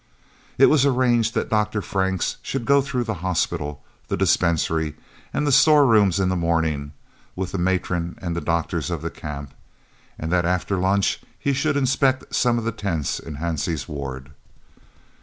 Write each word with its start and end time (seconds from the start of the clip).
It 0.57 0.65
was 0.65 0.83
arranged 0.83 1.35
that 1.35 1.51
Dr. 1.51 1.79
Franks 1.79 2.37
should 2.41 2.65
go 2.65 2.81
through 2.81 3.03
the 3.03 3.13
hospital, 3.21 3.83
the 4.07 4.17
dispensary, 4.17 4.95
and 5.31 5.45
the 5.45 5.51
store 5.51 5.85
rooms 5.85 6.19
in 6.19 6.27
the 6.27 6.35
morning, 6.35 6.93
with 7.35 7.51
the 7.51 7.59
matron 7.59 8.17
and 8.19 8.35
the 8.35 8.41
doctors 8.41 8.89
of 8.89 9.03
the 9.03 9.11
Camp, 9.11 9.53
and 10.17 10.31
that 10.31 10.43
after 10.43 10.77
lunch 10.77 11.21
he 11.37 11.53
should 11.53 11.77
inspect 11.77 12.33
some 12.33 12.57
of 12.57 12.63
the 12.63 12.71
tents 12.71 13.19
in 13.19 13.35
Hansie's 13.35 13.87
ward. 13.87 14.31